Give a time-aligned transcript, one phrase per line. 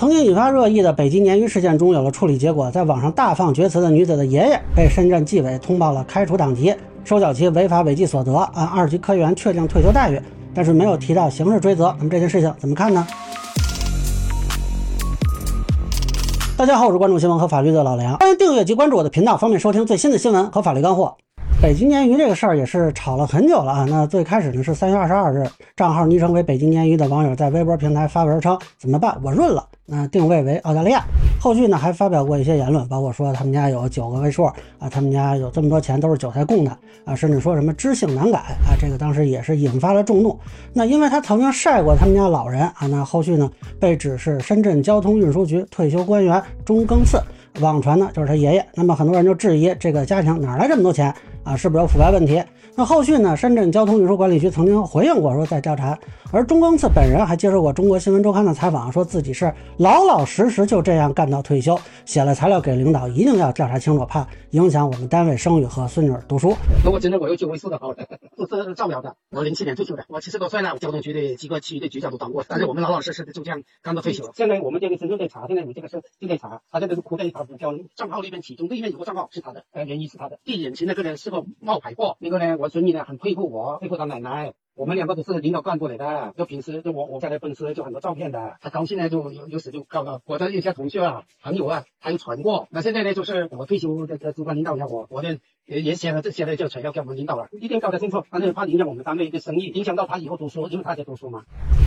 [0.00, 10.18] 曾经引发热议的北京鲶鱼事件中有了处理结果，在网上大放厥词的女子的爷爷被深圳纪委通报了开除党籍，收缴其违法违纪所得，按二级科员确定退休待遇，
[10.54, 11.94] 但是没有提到刑事追责。
[11.98, 13.06] 那么这件事情怎么看呢？
[16.56, 21.14] 大家好，我是关注新闻和法律的老梁，欢迎订阅及关注我的频道，方便收听最新的新闻和法律干货。
[21.62, 23.86] 北京鲶鱼这个事儿也是吵了很久了啊。
[23.86, 29.14] 那最开始呢是三月二十二日，账号昵称为北京鲶鱼的网友在微博平台发文称怎么办？
[29.22, 29.62] 我润了。
[29.84, 31.04] 那定位为澳大利亚。
[31.38, 36.70] 后续呢还发表过一些言论，包括说他们家有九个位数啊，他们家有这么多钱都是韭菜供的
[37.04, 40.38] 啊，甚至说什么知性难改啊，这个当时也是引发了众怒。
[40.72, 47.20] 那因为他曾经晒过他们家老人啊，那后续呢被指是深圳交通运输局退休官员钟庚次，
[47.60, 48.66] 网传呢就是他爷爷。
[48.74, 51.14] 那么很多人就质疑这个家庭哪来这么多钱？
[51.42, 52.42] 啊，是不是有腐败问题？
[52.76, 53.36] 那后续呢？
[53.36, 55.98] 深圳交通运输管理局曾经回应过，说在调查。
[56.32, 66.54] 而钟光次本人还接受过中国新闻周刊的采访，说自己是老老实实就这样干到退休，写了材料给领导，一定要调查清楚，怕影响我们单位声誉和孙女读书。
[66.84, 67.88] 那我今天我有九位数的话，
[68.56, 69.16] 是造谣的。
[69.30, 74.32] 我零七年退休的，我七十多岁了，交通局的几个区的局长都当过，但是我们老老实实的就这样干到退休。
[74.34, 80.38] 现在我们这个深圳在查，现在你这个是正在查，他这个是哭在他股票账号那边，其中对面有个账号是他的，呃，原因是他的。
[80.44, 84.54] 第眼前那个人是个冒牌货，那个呢，我孙女呢很佩服我，佩服他奶奶。
[84.80, 92.66] 我们两个都是领导干部来的，就平时就我我家的粉丝就很多照片的，他高兴呢就有有时就告到我的一些同学啊朋友啊，他就传过。
[92.70, 95.36] 那现在呢就是我退休的主管领导要我，我呢
[95.66, 101.44] 也也写了这些呢就传要给我们领导了，一定搞得清楚，反正怕影响我们单位的生意，影响到他以后读书，因为他在读书嘛。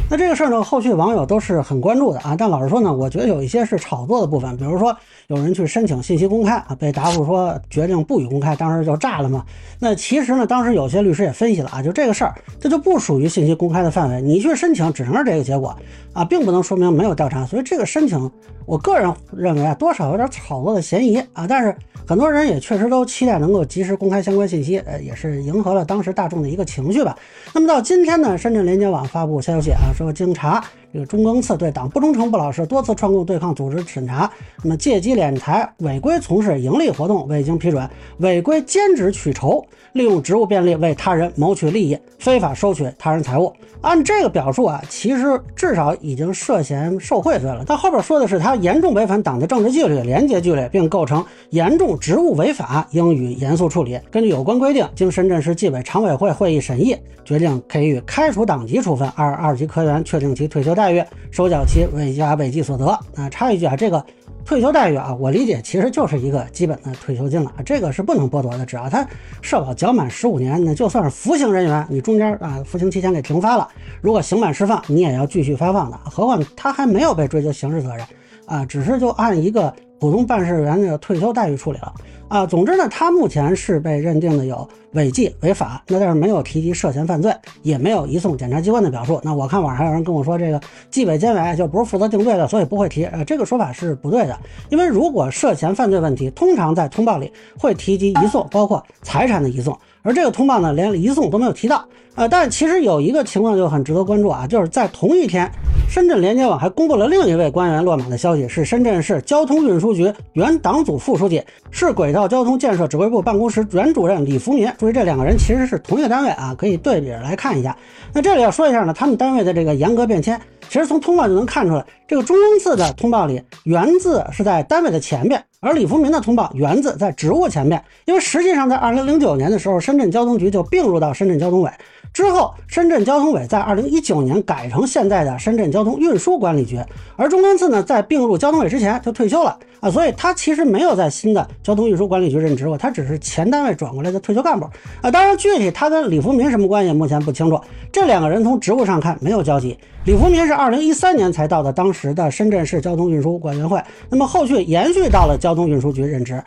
[0.09, 2.35] 那这个事儿呢，后续网友都是很关注的啊。
[2.37, 4.95] 但老实说呢，我觉得有一些是炒作的部分，比如说
[5.27, 9.43] 有人去申请信息公开啊，被答复说决定不予公开，当时就炸了嘛。
[9.79, 15.75] 那其实呢，当时有些律师也分析了啊，就这个事儿，这就不属于信息公开的范围，你去申请只能是这个结果
[16.13, 17.43] 啊，并不能说明没有调查。
[17.43, 18.29] 所以这个申请，
[18.67, 21.47] 我个人认为啊，多少有点炒作的嫌疑啊。
[21.47, 27.17] 但是很多人也确实都期待能够及时公开相关信息，呃，也是迎合了当时大众的一个情绪吧。
[27.53, 30.63] 那么到今天呢，深圳联接网发布消息啊，说警察。
[30.93, 34.29] 这个钟庚次对党不忠诚不老实，多次串供对抗组织审查，
[34.61, 37.89] 那么借机敛财、违规从事盈利活动，未经批准，
[38.19, 43.51] 违规兼职取酬，利用职务便利为他人谋取利益，非法收取他人财物。
[43.81, 47.65] 按这个表述啊，其实至少已经涉嫌受贿罪了。
[47.65, 53.99] 他后边说的是他严重违反党的政治纪律、廉洁纪律，并构成严重职务违法，应予严肃处理。
[54.11, 60.82] 根据有关规定，经深圳市纪委常委会会议审议，决定给予开除党籍处分，二二级科员确定其退休待。
[60.83, 61.01] 待遇
[61.31, 63.29] 收缴其违法违纪所得啊！
[63.29, 64.05] 插一句啊，这个
[64.43, 68.65] 退休待遇啊，我理解其实就是一个基本的退休金了，这个是不能剥夺的。
[68.65, 69.07] 只要他
[69.41, 73.65] 社保缴满十五年，那就算是服刑人员，你中间啊服刑期间给停发了，
[74.01, 75.97] 如果刑满释放，你也要继续发放的。
[76.03, 78.05] 何况他还没有被追究刑事责任
[78.45, 81.93] 啊，只是就按一个普通办事员的退休待遇处理了。
[82.27, 89.17] 啊，总之呢，他目前是被认定的有违纪违法，那但是没有提及涉嫌犯罪，也没有移送检察机关的表述。
[89.23, 90.59] 那我看网上还有人跟我说，这个
[90.91, 93.05] 纪委监委就不是负责定罪的，所以不会提。
[93.05, 94.37] 呃，这个说法是不对的，
[94.69, 99.77] 因为如果涉嫌犯罪问题，通常在通报里会提及移送，包括财产的移送。
[100.01, 105.49] 而这个通报呢，连移送都没有提到，呃，但其实有一个情况就很值得关注啊，就是在同一天，
[105.87, 114.71] 深圳联接网还公布了另一位官员落马的消息，是深圳市交通运输局原党组副书记、市轨道交通建设指挥部办公室原主任李福民。
[114.77, 117.75] 注意，这两个人其实是同一个单位啊，可以对比着来看一下。
[118.13, 120.39] 那这里要说一下呢，他们单位的这个严格变迁，
[120.69, 125.43] 其实从通报就能看出来，这个钟恩赐的通报里“原”字是在单位的前面。
[125.59, 131.71] 而李福民的通报“原”字在职务前面，因为实际上在二零零九年的时候，深圳交通局就并入到深圳交通委，
[132.13, 136.79] 之后深圳交通委在二零一九年改成现在的深圳交通运输管理局，
[137.15, 144.69] 而钟庚次呢在并入交通委之前就退休了啊，所以他其实没有在新的交通运输管理局任职过，他只是前单位转过来的退休干部
[145.01, 145.09] 啊。
[145.09, 147.59] 当然，具体他跟李福民什么关系，目前不清楚。
[147.91, 149.75] 这两个人从职务上看没有交集。
[150.05, 156.41] 李福民是二零一三年才到的当时的深圳市交通运输管员会，那么后续延续到了交通运输局任职，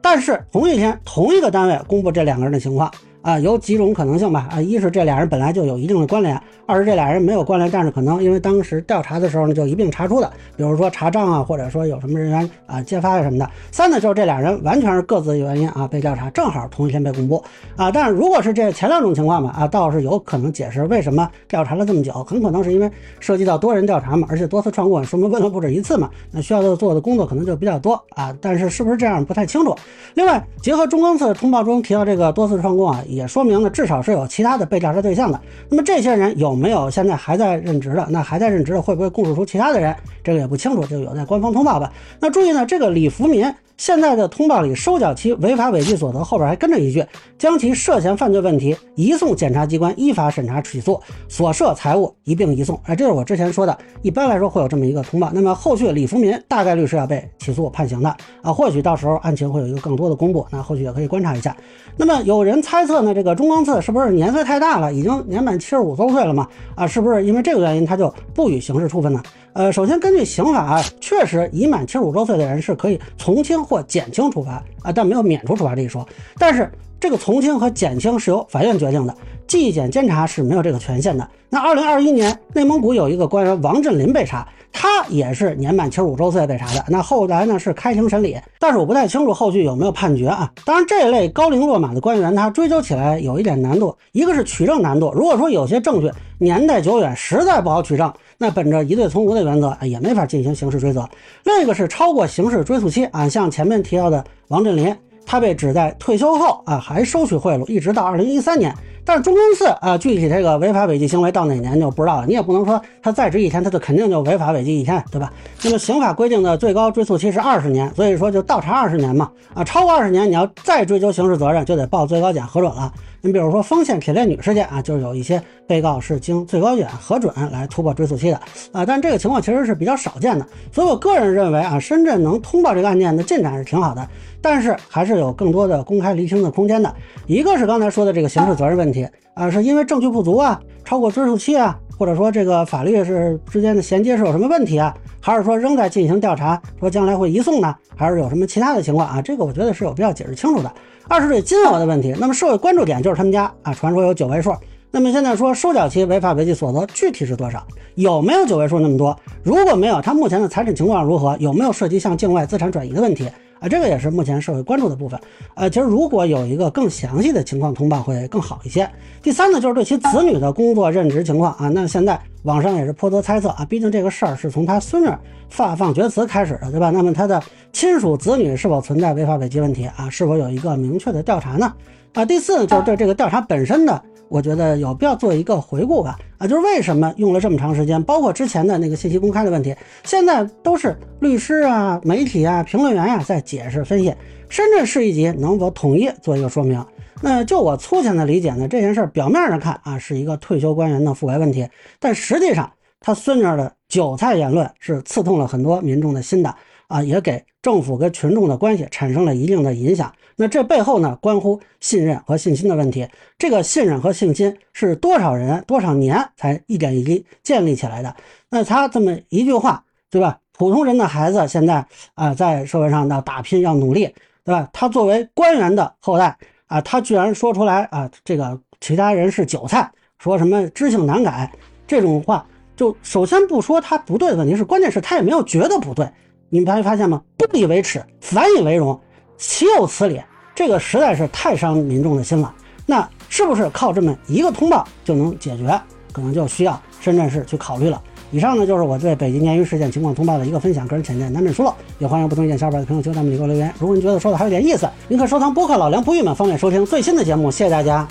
[0.00, 2.90] 但是同一天同一个单位公布这两个人的情况。
[3.22, 4.48] 啊，有几种可能性吧。
[4.50, 13.48] 啊，一是这俩人本来就有一定的关联，二是这俩人没有关联，但是可能因为当时调查的时候呢，就一并查出的，比如说查账啊，或者说有什么人员啊揭发呀什么的。
[13.70, 17.42] 三呢，就是这俩人完全是各自的原因啊被调查，正好同一天被公布
[17.76, 17.90] 啊。
[17.92, 22.90] 但是如果是这前两种情况嘛，啊，倒是有可能解释为什么调查了这么久，很可能是因为
[23.20, 28.36] 涉及到多人调查嘛，而且多次串供，说明问了不止一次嘛，那需要做的工作可能就比较多啊。
[28.40, 29.72] 但是是不是这样不太清楚。
[30.14, 33.00] 另外，结合中庚次通报中提到这个多次串供啊。
[33.14, 35.40] 也说明呢，至少是有其他的被调查对象的。
[35.68, 38.06] 那么这些人有没有现在还在任职的？
[38.10, 39.94] 那还在任职的会不会供述出其他的人？
[40.24, 41.92] 这个也不清楚，就有待官方通报吧。
[42.18, 43.44] 那注意呢，这个李福民。
[43.82, 47.04] 现在的通报里收缴其违法违纪所得，后边还跟着一句，
[47.36, 52.80] 将其涉嫌犯罪问题移送检察机关依法审查起诉，所涉财物一并移送。
[52.84, 55.32] 哎，这是我之前说的，一般来说会有这么一个通报。
[55.34, 61.56] 那么后续李福民大概率是要被起诉判刑的啊，或许到时候案情会有一个更多的公布，那后续也可以观察一下。
[61.96, 66.46] 那么有人猜测呢，这个钟光次是不是年岁太大了，已经年满七十五周岁了嘛？
[66.76, 69.20] 啊，是不是因为这个原因他就不予刑事处分呢？
[69.54, 76.06] 呃，首先根据刑法啊，确实已满七十五周岁的人是可以从轻或减轻处罚啊，但没有免除处罚这一说。
[76.36, 76.70] 但是
[77.00, 79.16] 这个从轻和减轻是由法院决定的，
[79.60, 81.28] 纪检监察是没有这个权限的。
[81.48, 84.46] 那二零二一年，内蒙古有一个官员王振林被查。
[84.74, 90.50] 他也是年满七十五周岁被查的，那后来呢是开庭审理，但是我不太清楚后续有没有判决啊。
[90.64, 101.06] 当然，这类高龄落马的官员，他追究起来有一点难度，一个是取证难度，如果说有些证据年代久远，实在不好取证，那本着疑罪从无的原则，也没法进行刑事追责。
[101.44, 104.96] 另一个是超过刑事追诉期啊，像前面提到的王振林，
[105.26, 108.74] 他被指在退休后啊还收取贿赂，一直到二零一三年。
[109.04, 112.26] 但是中公司啊，具体这个违法违纪行为到哪年就不知道了。
[112.26, 115.32] 你也不能说他在职一天，他就肯定就违法违纪一天，对吧？
[115.64, 119.30] 那么刑法规定的最高追诉期是二十年，所以说就倒查二十年嘛。
[119.54, 122.92] 啊，超过二十年，你要再追究刑事责任，就得报最高检核准了。
[123.24, 128.36] 你比如说丰县铁链女事件啊，就是有一些被告是经最高检核准来突破追诉期的
[128.72, 130.44] 啊，但这个情况其实是比较少见的。
[130.72, 134.04] 所以我个人认为啊，深圳能通报这个案件的进展是挺好的，
[134.40, 136.92] 但是还是有更多的公开厘清的空间的。
[137.28, 149.22] 一个是刚才说的这个刑事责任问题啊，是因为证据不足啊，超过追诉期啊，或者说这个法律是之间的衔接是有什么问题啊，还是说仍在进行调查，说将来会移送呢，还是有什么其他的情况啊？
[149.22, 150.72] 这个我觉得是有必要解释清楚的。
[151.06, 154.52] 二是这金额的问题，那么社会关注点就是他们家啊，传说有九位数。
[154.90, 157.64] 那么现在说收缴其违法违纪所得具体是多少？
[157.94, 159.16] 有没有九位数那么多？
[159.44, 161.36] 如果没有，他目前的财产情况如何？
[161.38, 163.28] 有没有涉及向境外资产转移的问题？
[163.62, 165.18] 啊，这个也是目前社会关注的部分。
[165.54, 168.88] 呃，其实如果有一个更详细的情况通报会更好一些。
[169.22, 175.08] 第三呢，就是对其子女的工作任职情况啊，那现在网上也是颇多猜测啊，毕竟这个事儿是从他孙女
[175.48, 176.90] 发放厥词开始的，对吧？
[176.90, 177.40] 那么他的
[177.72, 180.10] 亲属子女是否存在违法违纪问题啊？
[180.10, 181.72] 是否有一个明确的调查呢？
[182.14, 184.02] 啊，第四呢，就是对这个调查本身的。
[184.32, 194.14] 我觉得有必要做一个回顾吧，啊，就是为什么用了这么长时间，包括之前的那个信息公开的问题，现在都是律师啊、媒体啊、评论员呀在解释分析。
[194.48, 196.82] 深圳市一级能否统一做一个说明？
[197.20, 201.68] 那就我粗浅的理解呢，这件事表面上看啊是一个退休官员的腐败问题，
[202.00, 206.54] 但实际上他孙女的韭菜言论是刺痛了很多民众的心的。
[206.92, 210.12] 啊，也给政府跟群众的关系产生了一定的影响。
[210.36, 213.08] 那这背后呢，关乎信任和信心的问题。
[213.38, 218.14] 这个信任和信心是多少人多少年才一点一滴建立起来的？
[218.50, 220.38] 那他这么一句话，对吧？
[220.52, 221.84] 普通人的孩子现在
[222.14, 224.68] 啊，在社会上要打拼，要努力，对吧？
[224.70, 226.36] 他作为官员的后代
[226.66, 231.50] 啊，他居然说出来啊，这个其他人是韭菜，说什么知性难改
[231.86, 232.46] 这种话，
[232.76, 236.06] 就首先不说他不对的问题，是关键是他也没有觉得不对。
[236.54, 237.22] 你们发发现吗？
[237.38, 239.00] 不以为耻，反以为荣，
[239.38, 240.20] 岂有此理！
[240.54, 242.54] 这个实在是太伤民众的心了。
[242.84, 245.80] 那是不是靠这么一个通报就能解决？
[246.12, 247.98] 可能就需要深圳市去考虑了。
[248.30, 253.72] 以上呢就是我对北京鲶鱼事件情况通报的一个分享，个人浅见难免疏漏，也欢迎不同意见小伙伴在评论区弹幕里给我留言。
[253.78, 257.50] 如果您觉得说的还有点意思，您可收藏播客老梁不郁闷，方便收听最新的节目。
[257.50, 258.06] 谢谢大家。